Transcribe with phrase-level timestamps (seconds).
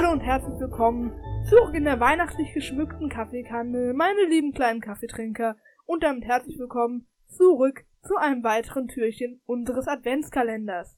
[0.00, 1.10] Hallo und herzlich willkommen
[1.48, 5.56] zurück in der weihnachtlich geschmückten Kaffeekanne, meine lieben kleinen Kaffeetrinker.
[5.86, 10.96] Und damit herzlich willkommen zurück zu einem weiteren Türchen unseres Adventskalenders.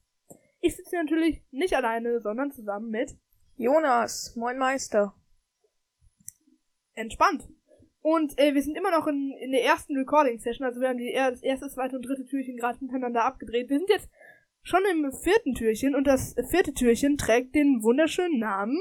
[0.61, 3.17] Ich sitze hier natürlich nicht alleine, sondern zusammen mit
[3.57, 5.15] Jonas, moin Meister.
[6.93, 7.49] Entspannt.
[8.03, 11.15] Und äh, wir sind immer noch in, in der ersten Recording-Session, also wir haben die,
[11.15, 13.71] das erste, zweite und dritte Türchen gerade hintereinander abgedreht.
[13.71, 14.11] Wir sind jetzt
[14.63, 18.79] schon im vierten Türchen und das vierte Türchen trägt den wunderschönen Namen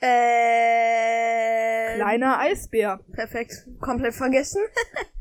[0.00, 1.12] Äh.
[1.94, 3.00] Kleiner Eisbär.
[3.12, 3.68] Perfekt.
[3.80, 4.60] Komplett vergessen.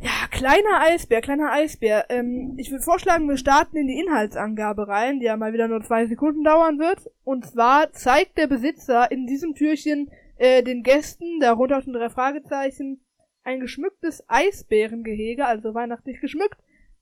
[0.03, 2.07] Ja, kleiner Eisbär, kleiner Eisbär.
[2.09, 5.83] Ähm, ich würde vorschlagen, wir starten in die Inhaltsangabe rein, die ja mal wieder nur
[5.83, 7.11] zwei Sekunden dauern wird.
[7.23, 12.09] Und zwar zeigt der Besitzer in diesem Türchen äh, den Gästen, darunter auch schon drei
[12.09, 13.05] Fragezeichen,
[13.43, 16.57] ein geschmücktes Eisbärengehege, also weihnachtlich geschmückt,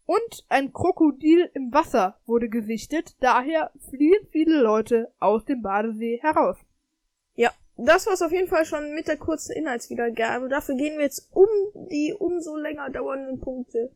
[0.09, 3.15] und ein Krokodil im Wasser wurde gesichtet.
[3.19, 6.57] Daher fliehen viele Leute aus dem Badesee heraus.
[7.35, 10.49] Ja, das war's auf jeden Fall schon mit der kurzen Inhaltswiedergabe.
[10.49, 11.47] Dafür gehen wir jetzt um
[11.91, 13.91] die umso länger dauernden Punkte.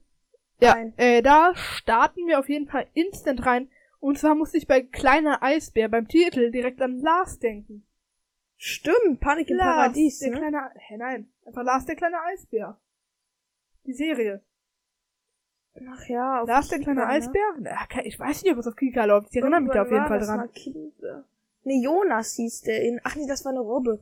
[0.60, 3.72] Ja, äh, da starten wir auf jeden Fall instant rein.
[4.00, 7.88] Und zwar musste ich bei kleiner Eisbär beim Titel direkt an Lars denken.
[8.56, 10.38] Stimmt, Panik im Lars, Paradies, der ne?
[10.38, 12.80] kleine, hä, nein, einfach Lars der kleine Eisbär.
[13.88, 14.44] Die Serie.
[15.90, 17.08] Ach ja, auf Lars der kleine ne?
[17.08, 17.42] Eisbär?
[17.60, 19.28] Na, ke- ich weiß nicht, ob es auf Kika läuft.
[19.32, 20.50] Ich erinnere mich da auf jeden Fall das dran.
[21.64, 23.00] Nee, Jonas hieß der in.
[23.04, 24.00] Ach nee, das war eine Robbe.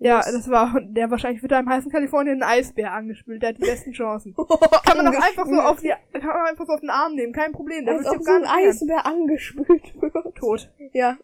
[0.00, 0.32] Ja, Los.
[0.32, 3.40] das war, der wahrscheinlich wird da im heißen Kalifornien ein Eisbär angespült.
[3.42, 4.34] Der hat die besten Chancen.
[4.84, 7.32] Kann man doch einfach so auf die, kann man einfach so auf den Arm nehmen.
[7.32, 7.84] Kein Problem.
[7.86, 10.34] Der Als wird sich so auch ein Eisbär angespült wird.
[10.36, 10.70] tot.
[10.92, 11.16] Ja,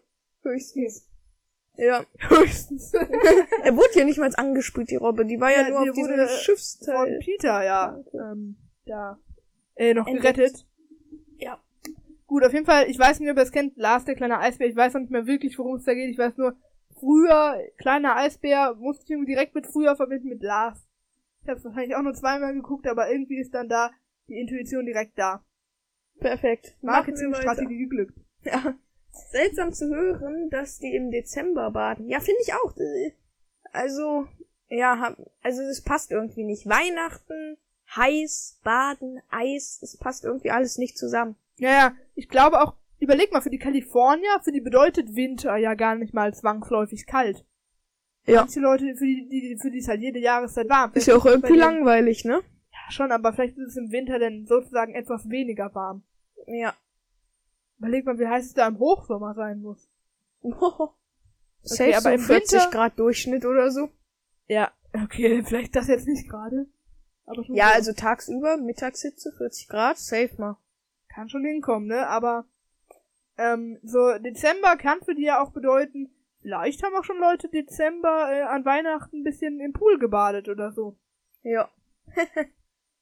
[0.43, 1.07] höchstens.
[1.75, 2.03] Ja.
[2.29, 2.93] Höchstens.
[3.63, 5.25] Er wurde ja nicht mal angespült, die Robbe.
[5.25, 6.95] Die war ja, Ja, nur auf diesem äh, Schiffsteil.
[6.95, 7.99] Von Peter, ja.
[8.13, 9.17] Ähm, da.
[9.75, 10.37] Äh, noch Entdeckt.
[10.37, 10.67] gerettet.
[11.37, 11.61] Ja.
[12.27, 14.67] Gut, auf jeden Fall, ich weiß nicht, ob ihr es kennt, Lars, der kleine Eisbär.
[14.67, 16.09] Ich weiß noch nicht mehr wirklich, worum es da geht.
[16.09, 16.55] Ich weiß nur,
[16.99, 20.87] früher, kleiner Eisbär, musste ich irgendwie direkt mit früher verbinden mit Lars.
[21.43, 23.91] Ich habe wahrscheinlich auch nur zweimal geguckt, aber irgendwie ist dann da
[24.27, 25.43] die Intuition direkt da.
[26.19, 26.77] Perfekt.
[26.81, 28.13] Marketingstrategie geglückt.
[28.43, 28.75] Ja.
[29.31, 32.07] Seltsam zu hören, dass die im Dezember baden.
[32.07, 32.75] Ja, finde ich auch.
[33.73, 34.27] Also,
[34.69, 36.67] ja, also das passt irgendwie nicht.
[36.67, 37.57] Weihnachten,
[37.95, 41.35] heiß, Baden, Eis, das passt irgendwie alles nicht zusammen.
[41.57, 45.73] Ja, ja, ich glaube auch, überleg mal, für die Kalifornier, für die bedeutet Winter ja
[45.73, 47.45] gar nicht mal zwangsläufig kalt.
[48.25, 48.41] Ja.
[48.41, 50.91] Manche Leute, für die, die, für die ist halt jede Jahreszeit warm.
[50.93, 52.41] Ist ja auch irgendwie langweilig, ne?
[52.71, 56.03] Ja, schon, aber vielleicht ist es im Winter dann sozusagen etwas weniger warm.
[56.47, 56.73] Ja.
[57.79, 59.89] Überleg mal, wie heiß es da im Hochsommer sein muss.
[61.63, 63.89] Safe aber so im 40 Winter- Grad Durchschnitt oder so.
[64.47, 66.67] Ja, okay, vielleicht das jetzt nicht gerade.
[67.49, 67.73] Ja, so.
[67.73, 70.57] also tagsüber, Mittagshitze, 40 Grad, safe mal.
[71.09, 72.07] kann schon hinkommen, ne?
[72.07, 72.45] Aber
[73.37, 76.09] ähm, so Dezember kann für die ja auch bedeuten,
[76.41, 80.71] vielleicht haben auch schon Leute Dezember äh, an Weihnachten ein bisschen im Pool gebadet oder
[80.71, 80.97] so.
[81.43, 81.69] Ja.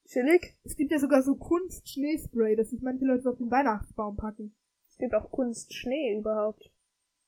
[0.08, 0.58] Chillig.
[0.64, 4.56] Es gibt ja sogar so Kunst-Schneespray, das sich manche Leute auf den Weihnachtsbaum packen.
[4.90, 6.72] Es gibt auch Kunstschnee überhaupt.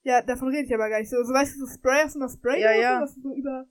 [0.03, 1.09] Ja, davon rede ich aber gar nicht.
[1.09, 3.01] So, so weißt du, so Spray hast du noch Spray Ja, oder ja.
[3.01, 3.67] was du so über?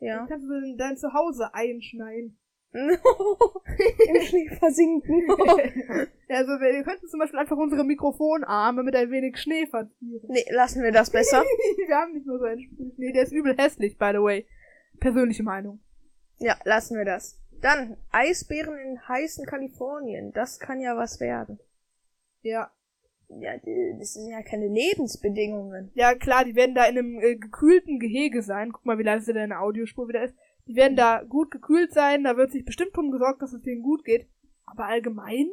[0.00, 0.18] Ja.
[0.18, 2.36] Dann kannst du in dein Zuhause einschneien.
[2.72, 5.28] Im Schnee versinken.
[5.28, 10.28] also wir, wir könnten zum Beispiel einfach unsere Mikrofonarme mit ein wenig Schnee verzieren.
[10.28, 11.42] nee, lassen wir das besser.
[11.86, 12.60] wir haben nicht nur so einen
[12.94, 14.46] Schnee, der ist übel hässlich, by the way.
[15.00, 15.80] Persönliche Meinung.
[16.38, 17.40] Ja, lassen wir das.
[17.60, 20.32] Dann, Eisbären in heißen Kalifornien.
[20.32, 21.58] Das kann ja was werden.
[22.42, 22.70] Ja.
[23.38, 23.52] Ja,
[23.98, 25.90] das sind ja keine Lebensbedingungen.
[25.94, 28.72] Ja, klar, die werden da in einem äh, gekühlten Gehege sein.
[28.72, 30.34] Guck mal, wie leise deine Audiospur wieder ist.
[30.66, 33.82] Die werden da gut gekühlt sein, da wird sich bestimmt drum gesorgt, dass es denen
[33.82, 34.28] gut geht.
[34.66, 35.48] Aber allgemein?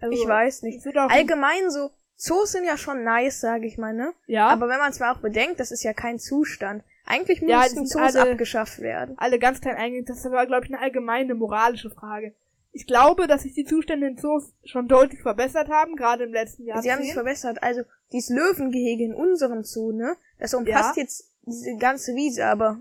[0.00, 0.84] Also, Ich weiß nicht.
[0.96, 4.12] Allgemein so, Zoos sind ja schon nice, sage ich mal, ne?
[4.26, 6.84] ja, Aber wenn man es mal auch bedenkt, das ist ja kein Zustand.
[7.06, 9.14] Eigentlich Ja, müssten sind Zoos alle- abgeschafft werden.
[9.18, 10.06] alle ganz klein eingegangen.
[10.06, 12.34] Das war, glaube ich, eine allgemeine moralische Frage.
[12.76, 16.64] Ich glaube, dass sich die Zustände in Zoos schon deutlich verbessert haben, gerade im letzten
[16.64, 16.82] Jahr.
[16.82, 17.62] Sie haben sich verbessert.
[17.62, 17.82] Also,
[18.12, 20.16] dieses Löwengehege in unserem Zoo, ne?
[20.40, 21.02] Das umfasst Ja.
[21.02, 22.80] jetzt diese ganze Wiese, aber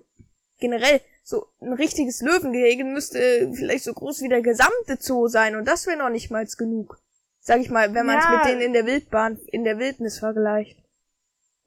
[0.59, 5.55] generell, so ein richtiges Löwengehege müsste äh, vielleicht so groß wie der gesamte Zoo sein
[5.55, 6.99] und das wäre noch nicht mal genug.
[7.39, 8.37] Sag ich mal, wenn man es Ja.
[8.37, 10.77] mit denen in der Wildbahn, in der Wildnis vergleicht.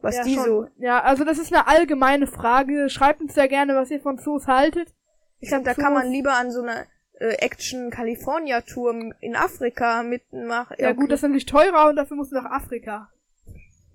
[0.01, 0.45] Was ja, die schon.
[0.45, 0.67] so.
[0.79, 2.91] Ja, also das ist eine allgemeine Frage.
[2.91, 4.93] Schreibt uns sehr gerne, was ihr von Zoos haltet.
[5.39, 6.87] Ich glaube, da Zoos- kann man lieber an so einer
[7.19, 10.77] äh, Action California Tour in Afrika mitmachen.
[10.79, 13.11] Ja, gut, das ist natürlich teurer und dafür musst du nach Afrika.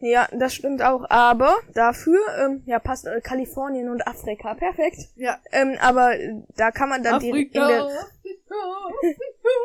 [0.01, 1.07] Ja, das stimmt auch.
[1.09, 4.55] Aber dafür, ähm, ja, passt äh, Kalifornien und Afrika.
[4.55, 5.09] Perfekt.
[5.15, 5.37] Ja.
[5.51, 7.87] Ähm, aber äh, da kann man dann die in der,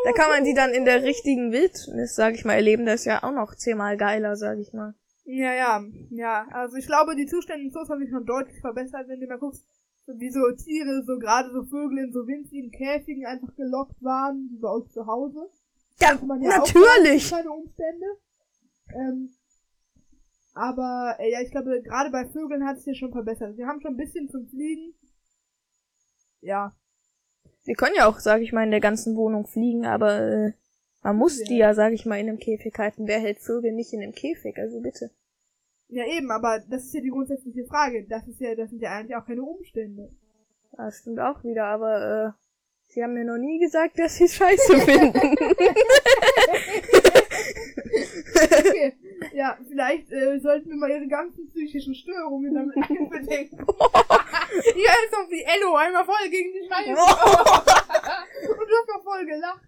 [0.05, 2.85] da kann man die dann in der richtigen Wildnis, sag ich mal, erleben.
[2.85, 4.95] Das ist ja auch noch zehnmal geiler, sag ich mal.
[5.25, 6.47] Ja, ja, ja.
[6.53, 9.39] Also ich glaube, die Zustände in Zoos haben sich schon deutlich verbessert, wenn du mal
[9.39, 9.65] guckst,
[10.07, 14.59] wie so Tiere, so gerade so Vögel in so winzigen Käfigen einfach gelockt waren, wie
[14.59, 15.51] bei uns zu Hause.
[16.01, 17.33] Ja, man ja natürlich.
[17.33, 18.07] Auch keine Umstände.
[18.95, 19.31] Ähm,
[20.55, 23.57] aber äh, ja, ich glaube, gerade bei Vögeln hat es sich schon verbessert.
[23.57, 24.95] Wir haben schon ein bisschen zum Fliegen.
[26.41, 26.75] Ja.
[27.65, 30.53] Wir können ja auch, sag ich mal, in der ganzen Wohnung fliegen, aber äh,
[31.03, 31.45] man muss Ja.
[31.47, 33.07] die ja, sag ich mal, in einem Käfig halten.
[33.07, 34.57] Wer hält Vögel nicht in einem Käfig?
[34.59, 35.11] Also bitte.
[35.89, 38.07] Ja, eben, aber das ist ja die grundsätzliche Frage.
[38.09, 40.11] Das ist ja, das sind ja eigentlich auch keine Umstände.
[40.77, 44.79] Ja, stimmt auch wieder, aber äh, sie haben mir noch nie gesagt, dass sie scheiße
[44.79, 45.37] finden.
[48.37, 48.97] Okay.
[49.33, 53.59] Ja, vielleicht äh, sollten wir mal ihre ganzen psychischen Störungen damit einbedenken.
[53.59, 56.91] Hier ist doch wie Ello einmal voll gegen die Scheiße.
[58.51, 59.63] Und du hast doch voll gelacht.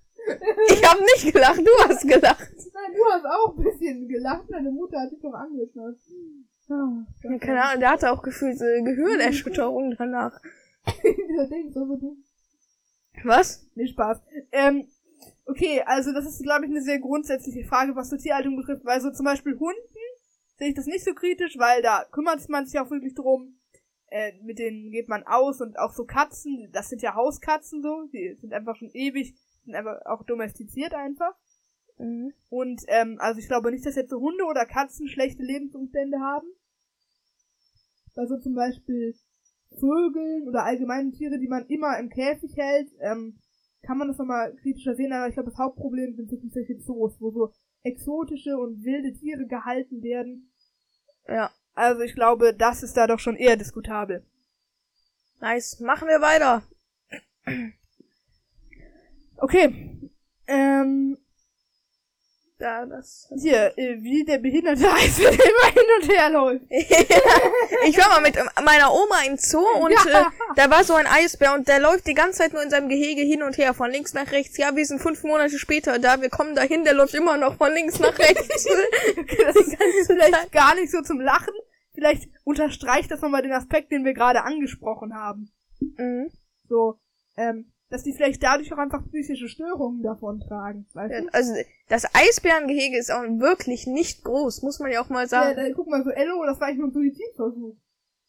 [0.69, 2.53] Ich hab nicht gelacht, du hast gelacht.
[2.75, 4.45] Nein, du hast auch ein bisschen gelacht.
[4.49, 5.99] Deine Mutter hat dich doch angeschnallt.
[6.69, 7.07] Ja,
[7.39, 10.39] keine Ahnung, der hatte auch gefühlt äh, Gehirnerschütterung danach.
[11.03, 12.17] Dieser Ding, so wie du.
[13.25, 13.67] Was?
[13.75, 14.21] Nee, Spaß.
[14.53, 14.87] Ähm,
[15.47, 19.01] okay, also das ist, glaube ich, eine sehr grundsätzliche Frage, was so Tierhaltung betrifft, weil
[19.01, 19.81] so zum Beispiel Hunden
[20.59, 23.59] sehe ich das nicht so kritisch, weil da kümmert man sich auch wirklich drum.
[24.11, 28.09] Äh, mit denen geht man aus und auch so Katzen, das sind ja Hauskatzen so,
[28.11, 29.35] die sind einfach schon ewig,
[29.69, 31.35] sind einfach auch domestiziert einfach.
[31.99, 32.33] Mhm.
[32.49, 36.47] Und ähm, also ich glaube nicht, dass jetzt so Hunde oder Katzen schlechte Lebensumstände haben.
[38.15, 39.15] Weil so zum Beispiel
[39.79, 43.39] Vögeln oder allgemeine Tiere, die man immer im Käfig hält, ähm,
[43.83, 47.21] kann man das nochmal kritischer sehen, aber ich glaube, das Hauptproblem sind wirklich solche Zoos,
[47.21, 50.51] wo so exotische und wilde Tiere gehalten werden.
[51.29, 54.25] Ja, Also ich glaube, das ist da doch schon eher diskutabel.
[55.41, 55.79] nice.
[55.81, 56.63] Machen wir weiter.
[59.39, 60.11] Okay.
[60.47, 61.17] Ähm,
[62.61, 63.29] Ja, das.
[63.41, 66.65] hier, äh, wie der behinderte Eisbär immer hin und her läuft.
[66.71, 70.23] ich war mal mit meiner Oma im Zoo und Ja.
[70.23, 70.25] äh,
[70.57, 73.23] da war so ein Eisbär und der läuft die ganze Zeit nur in seinem Gehege
[73.23, 74.57] hin und her, von links nach rechts.
[74.57, 77.73] Ja, wir sind fünf Monate später da, wir kommen dahin, der läuft immer noch von
[77.73, 78.49] links nach rechts.
[78.49, 81.55] Das ist vielleicht gar nicht so zum Lachen.
[81.95, 85.53] Vielleicht unterstreicht das nochmal den Aspekt, den wir gerade angesprochen haben.
[85.81, 86.31] mhm.
[86.69, 86.99] So,
[87.37, 90.87] ähm, dass die vielleicht dadurch auch einfach psychische Störungen davon tragen.
[90.93, 91.29] Weißt Ja, du?
[91.33, 91.55] Also
[91.89, 95.57] das Eisbärengehege ist auch wirklich nicht groß, muss man ja auch mal Ja, sagen.
[95.57, 97.77] dann, guck mal, so Ello, das war eigentlich nur ein Suizidversuch.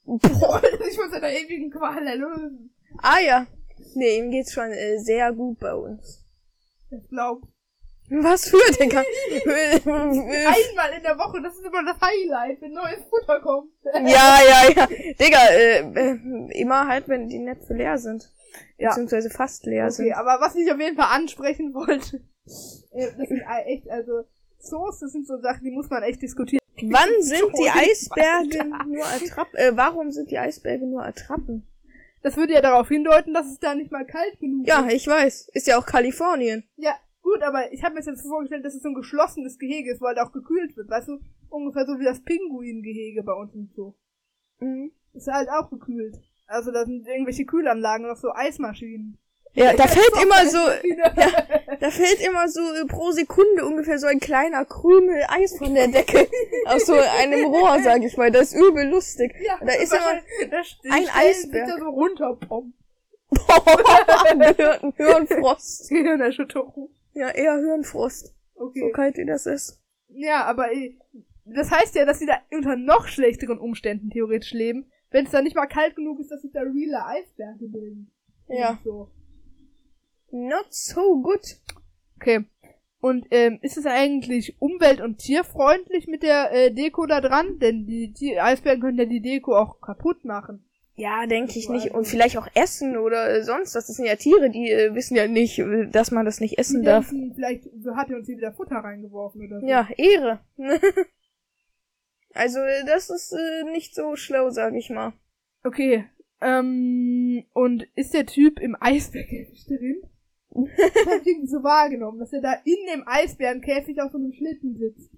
[0.06, 0.62] Boah.
[0.90, 2.74] Ich von seiner ewigen Qual erlösen.
[3.00, 3.46] Ah ja.
[3.96, 6.24] Nee, ihm geht's schon äh, sehr gut bei uns.
[6.92, 7.44] Ich glaub.
[8.10, 9.00] Was für, Digga?
[9.86, 13.72] Einmal in der Woche, das ist immer das Highlight, wenn neues Futter kommt.
[13.94, 14.88] ja, ja, ja.
[14.88, 18.32] Digga, äh, äh, immer halt, wenn die Netze leer sind.
[18.78, 18.90] Ja.
[18.90, 20.14] Beziehungsweise fast leer Okay, sind.
[20.14, 22.18] aber was ich auf jeden Fall ansprechen wollte,
[22.92, 24.24] äh, das sind echt, also,
[24.60, 26.60] Zoos, das sind so Sachen, die muss man echt diskutieren.
[26.82, 27.70] Wann sind die.
[27.70, 29.56] Eisberge nur Attrappen?
[29.60, 31.68] Äh, warum sind die Eisberge nur Attrappen?
[32.22, 34.94] Das würde ja darauf hindeuten, dass es da nicht mal kalt genug Ja, ist.
[34.94, 35.50] ich weiß.
[35.54, 36.64] Ist ja auch Kalifornien.
[36.78, 36.96] Ja,
[37.32, 40.08] gut, aber ich habe mir jetzt vorgestellt, dass es so ein geschlossenes Gehege ist, wo
[40.08, 40.90] halt auch gekühlt wird.
[40.90, 43.94] Weißt du, ungefähr so wie das Pinguingehege bei uns im Zoo.
[44.60, 44.92] Mhm.
[45.14, 46.16] Ist halt auch gekühlt.
[46.48, 49.18] Also da sind irgendwelche Kühlanlagen und auch so Eismaschinen.
[49.54, 51.12] Ja, da fällt immer so, Ja.
[51.80, 55.88] da fällt immer so äh, pro Sekunde ungefähr so ein kleiner Krümel Eis von der
[55.88, 56.28] Decke
[56.66, 58.30] aus so einem Rohr, sag ich mal.
[58.32, 59.34] Das ist übel lustig.
[59.44, 60.22] Ja, Da ist immer
[60.96, 61.68] ein Eisberg.
[61.68, 62.74] da so runterpompen.
[64.58, 65.88] Hirn, Hirnfrost.
[65.90, 66.90] Hirnerschütterung.
[67.14, 68.36] Ja, eher Hirnfrost.
[68.56, 68.92] So Okay.
[68.92, 69.82] kalt wie das ist.
[70.10, 70.98] Ja, aber äh,
[71.46, 75.42] das heißt ja, dass sie da unter noch schlechteren Umständen theoretisch leben, wenn es da
[75.42, 78.12] nicht mal kalt genug ist, dass sich da reale Eisberge bilden.
[78.48, 78.80] Ja.
[78.84, 79.10] So.
[80.32, 81.42] Not so good.
[82.18, 82.46] Okay.
[83.02, 87.58] Und ähm, ist es eigentlich umwelt- und tierfreundlich mit der äh, Deko da dran?
[87.60, 90.66] Denn die, die Eisbären können ja die Deko auch kaputt machen.
[91.00, 91.92] Ja, denke ich nicht.
[91.92, 93.74] Und vielleicht auch essen oder sonst.
[93.74, 96.82] Das sind ja Tiere, die äh, wissen ja nicht, äh, dass man das nicht essen
[96.82, 97.10] Die darf.
[97.10, 97.64] denken, vielleicht
[97.96, 99.66] hat er uns hier wieder Futter reingeworfen oder so.
[99.66, 100.40] Ja, Ehre.
[102.34, 105.14] also, äh, das ist äh, nicht so schlau, sag ich mal.
[105.64, 106.04] Okay.
[106.42, 110.02] Ähm, und ist der Typ im Eisbärkäfig drin?
[110.52, 114.34] Das hab ich irgendwie so wahrgenommen, dass er da in dem Eisbärenkäfig auf so einem
[114.34, 115.12] Schlitten sitzt.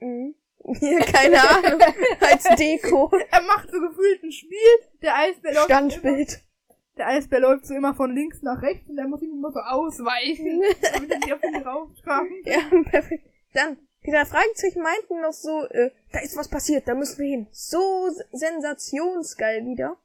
[0.00, 0.34] Mhm.
[0.64, 1.80] Ja, keine Ahnung.
[2.20, 3.10] Als Deko.
[3.30, 4.58] Er macht so gefühlt ein Spiel,
[5.02, 6.44] der Eisbär läuft so immer, Standbild.
[6.96, 9.60] der Eisbär läuft so immer von links nach rechts und der muss ihm immer so
[9.60, 10.62] ausweichen,
[10.92, 12.46] damit er nicht auf ihn raufkommt.
[12.46, 12.60] Ja,
[12.90, 13.26] perfekt.
[13.54, 17.46] Dann, Peter Fragezeichen meinten noch so, äh, da ist was passiert, da müssen wir hin.
[17.50, 19.96] So sensationsgeil wieder.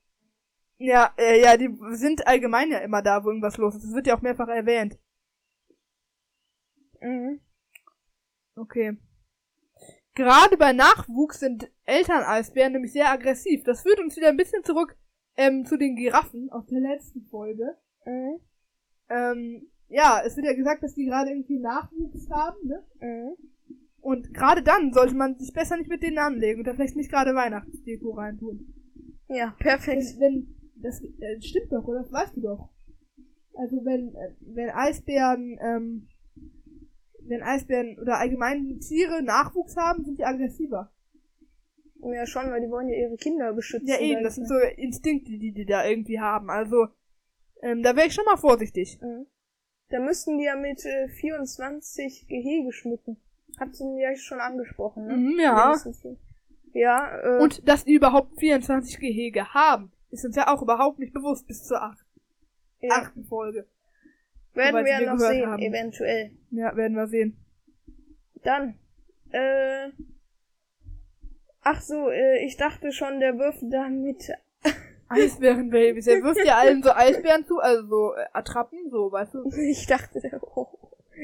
[0.77, 3.85] Ja, äh, ja, die sind allgemein ja immer da, wo irgendwas los ist.
[3.85, 4.97] Das wird ja auch mehrfach erwähnt.
[6.99, 7.39] Mhm.
[8.55, 8.97] Okay.
[10.15, 13.63] Gerade bei Nachwuchs sind Elterneisbären nämlich sehr aggressiv.
[13.63, 14.97] Das führt uns wieder ein bisschen zurück
[15.37, 17.77] ähm, zu den Giraffen aus der letzten Folge.
[18.05, 18.39] Mhm.
[19.09, 22.83] Ähm, ja, es wird ja gesagt, dass die gerade irgendwie Nachwuchs haben, ne?
[22.99, 23.35] Mhm.
[24.01, 27.11] Und gerade dann sollte man sich besser nicht mit denen anlegen und da vielleicht nicht
[27.11, 28.73] gerade Weihnachtsdeko reintun.
[29.29, 30.03] Ja, perfekt.
[30.17, 32.01] Wenn, wenn das äh, stimmt doch, oder?
[32.01, 32.69] Das weißt du doch.
[33.55, 36.07] Also wenn äh, wenn Eisbären ähm,
[37.27, 40.91] wenn Eisbären oder allgemein Tiere Nachwuchs haben, sind die aggressiver.
[42.01, 43.87] Ja, schon, weil die wollen ja ihre Kinder beschützen.
[43.87, 46.49] Ja eben, das sind so Instinkte, die die da irgendwie haben.
[46.49, 46.87] Also
[47.61, 48.99] ähm, da wäre ich schon mal vorsichtig.
[49.01, 49.25] Mhm.
[49.89, 53.17] Da müssten die ja mit äh, 24 Gehege schmücken.
[53.59, 55.15] Hat sie ja schon angesprochen, ne?
[55.15, 55.75] Mhm, ja.
[56.73, 61.13] Ja, äh, Und dass die überhaupt 24 Gehege haben, ist uns ja auch überhaupt nicht
[61.13, 62.05] bewusst bis zur acht,
[62.79, 63.67] ja, achten Folge.
[64.53, 65.61] Werden wir wir ja noch sehen, haben.
[65.61, 66.31] eventuell.
[66.51, 67.37] Ja, werden wir sehen.
[68.43, 68.75] Dann,
[69.31, 69.89] äh,
[71.61, 74.31] ach so, äh, ich dachte schon, der wirft da mit,
[75.09, 76.07] Eisbärenbabys.
[76.07, 79.49] Er wirft ja allen so Eisbären zu, also so äh, Attrappen, so, weißt du.
[79.69, 80.67] ich dachte, der, oh,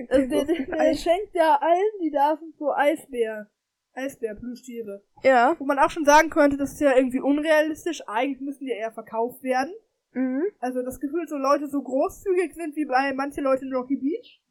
[0.09, 3.49] Also der, der, der schenkt ja allen, die da sind, so Eisbär.
[3.93, 5.03] Eisbär-Plüschtiere.
[5.23, 8.01] ja, Wo man auch schon sagen könnte, das ist ja irgendwie unrealistisch.
[8.07, 9.73] Eigentlich müssen die eher verkauft werden.
[10.13, 10.43] Mhm.
[10.59, 14.41] Also das Gefühl, so Leute so großzügig sind wie bei manche Leute in Rocky Beach.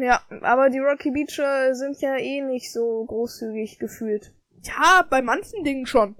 [0.00, 4.32] ja, aber die Rocky Beacher sind ja eh nicht so großzügig gefühlt.
[4.62, 6.16] Ja, bei manchen Dingen schon.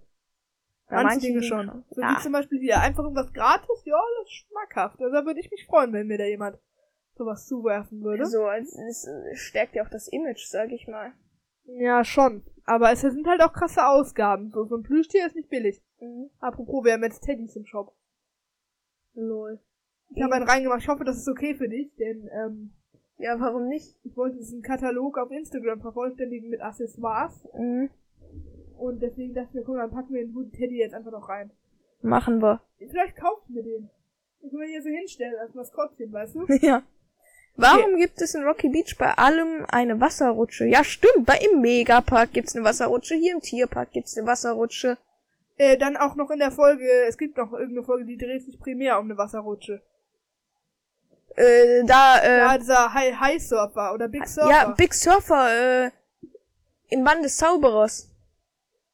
[0.89, 1.67] Bei Manche manchen Dinge Dingen schon.
[1.69, 1.85] schon.
[1.91, 2.11] So Ja.
[2.17, 5.01] wie zum Beispiel hier, einfach irgendwas gratis, ja, das ist schmackhaft.
[5.01, 6.59] Also da würde ich mich freuen, wenn mir da jemand
[7.15, 8.27] sowas zuwerfen würde.
[8.27, 11.13] So, als, es äh, stärkt ja auch das Image, sag ich mal.
[11.65, 12.43] Ja, schon.
[12.65, 14.51] Aber es sind halt auch krasse Ausgaben.
[14.51, 15.83] So, so ein Plüschtier ist nicht billig.
[16.01, 16.29] Mhm.
[16.41, 17.95] Apropos, wir haben jetzt Teddys im Shop.
[19.15, 19.59] Lol.
[20.15, 20.81] Ich habe einen reingemacht.
[20.81, 22.73] Ich hoffe, das ist okay für dich, denn ähm,
[23.19, 23.97] Ja, warum nicht?
[24.05, 27.47] ich wollte diesen Katalog auf Instagram vervollständigen mit Accessoires.
[27.57, 27.91] Mhm.
[28.77, 31.29] Und deswegen dachte ich mir, komm, dann packen wir den guten Teddy jetzt einfach noch
[31.29, 31.51] rein.
[32.03, 32.61] Machen wir.
[32.79, 33.91] Vielleicht kaufen wir den.
[34.41, 36.47] Den können wir hier so hinstellen als Maskottchen, weißt du?
[36.61, 36.83] ja.
[37.55, 40.67] Warum gibt es in Rocky Beach bei allem eine Wasserrutsche?
[40.67, 41.27] Ja, stimmt.
[41.27, 43.15] Bei im Megapark gibt's eine Wasserrutsche.
[43.15, 44.97] Hier im Tierpark gibt's eine Wasserrutsche.
[45.57, 48.59] Äh, dann auch noch in der Folge, es gibt noch irgendeine Folge, die dreht sich
[48.59, 49.83] primär um eine Wasserrutsche.
[51.37, 54.51] Äh, da, äh, Ja, dieser High, High Surfer oder Big Surfer.
[54.51, 55.91] ja, Big Surfer, äh,
[56.89, 58.09] im Band des Zauberers.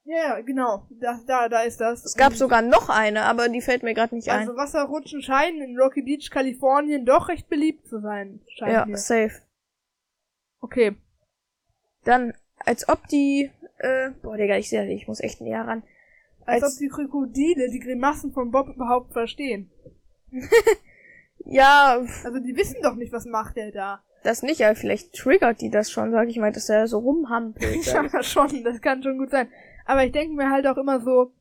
[0.04, 0.86] Ja, genau.
[1.00, 2.04] Da, da, da ist das.
[2.04, 4.40] Es gab Und- sogar noch eine, aber die fällt mir gerade nicht ein.
[4.40, 8.40] Also Wasserrutschen scheinen in Rocky Beach, Kalifornien doch recht beliebt zu sein.
[8.56, 8.96] Scheint ja, mir.
[8.96, 9.42] safe.
[10.60, 10.96] Okay.
[12.04, 12.32] Dann,
[12.64, 15.82] als ob die, äh, boah, Digga, ich sehe, ich muss echt näher ran.
[16.48, 19.70] Als, Als- ob die Krokodile die Grimassen von Bob überhaupt verstehen.
[21.44, 24.02] Ja, Also die wissen doch nicht, was macht der da.
[24.22, 27.86] das nicht, aber vielleicht triggert die das schon, sag ich mal, dass er so rumhampelt.
[27.86, 29.48] Ja, schon, das kann schon gut sein.
[29.86, 31.32] Aber ich denke mir halt auch immer so,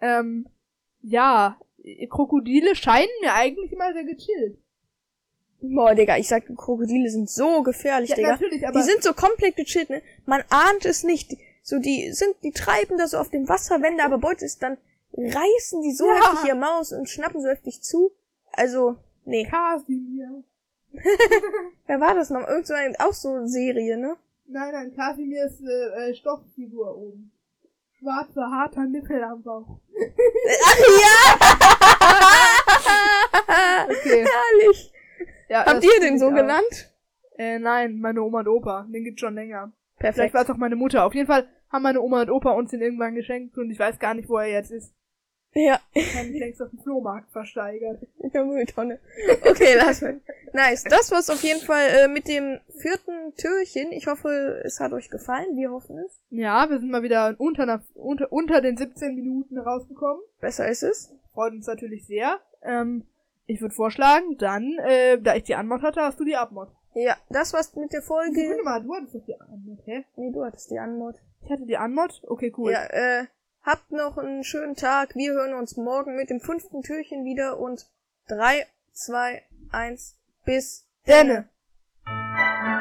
[0.00, 0.46] ähm,
[1.02, 1.56] ja,
[2.10, 4.58] Krokodile scheinen mir eigentlich immer sehr gechillt.
[5.62, 8.30] Boah, Digga, ich sag, Krokodile sind so gefährlich, Ja, Digga.
[8.32, 10.00] natürlich, aber Die sind so komplett gechillt, ne?
[10.26, 11.32] Man ahnt es nicht.
[11.70, 14.60] So, die sind, die treiben da so auf dem Wasser, wenn da aber Beute ist,
[14.60, 14.76] dann
[15.16, 16.14] reißen die so Ja.
[16.16, 18.10] heftig ihr Maus und schnappen so heftig zu.
[18.52, 19.46] Also, nee.
[19.48, 20.42] Kasimir.
[21.86, 22.44] Wer war das noch?
[22.48, 24.16] Irgend so eine, auch so Serie, ne?
[24.46, 27.30] Nein, nein, Kasimir ist eine äh, Stofffigur oben.
[28.00, 29.78] Schwarzer, harter Nippel am Bauch.
[33.88, 34.24] Okay.
[34.26, 34.92] Herrlich.
[35.48, 36.34] Ja, Habt ihr den so auch.
[36.34, 36.90] genannt?
[37.36, 38.86] Äh, nein, meine Oma und Opa.
[38.88, 39.72] Den gibt's schon länger.
[39.98, 40.34] Vielleicht Perfekt.
[40.34, 41.04] war es auch meine Mutter.
[41.04, 43.98] Auf jeden Fall haben meine Oma und Opa uns den irgendwann geschenkt und ich weiß
[43.98, 44.92] gar nicht, wo er jetzt ist.
[45.52, 48.06] Ja, Wahrscheinlich längst auf dem Flohmarkt versteigert.
[48.20, 49.00] in der Mülltonne.
[49.48, 50.20] Okay, lass mal.
[50.52, 50.84] Nice.
[50.84, 53.90] Das war's auf jeden Fall äh, mit dem vierten Türchen.
[53.90, 55.56] Ich hoffe, es hat euch gefallen.
[55.56, 56.20] Wir hoffen es.
[56.30, 60.22] Ja, wir sind mal wieder unter, einer, unter, unter den 17 Minuten rausgekommen.
[60.40, 61.12] Besser ist es.
[61.32, 62.38] Freut uns natürlich sehr.
[62.62, 63.04] Ähm,
[63.46, 66.68] ich würde vorschlagen, dann, äh, da ich die Anmod hatte, hast du die Abmod.
[66.94, 68.34] Ja, das war's mit der Folge.
[68.34, 70.04] Sekunde mal, du hattest doch die Anmod, hä?
[70.16, 71.16] Nee, du hattest die Anmod.
[71.42, 72.22] Ich hatte die Anmod?
[72.26, 72.72] Okay, cool.
[72.72, 73.26] Ja, äh,
[73.62, 75.14] habt noch einen schönen Tag.
[75.14, 77.86] Wir hören uns morgen mit dem fünften Türchen wieder und
[78.28, 81.48] drei, zwei, eins, bis Denne.
[82.06, 82.79] denne.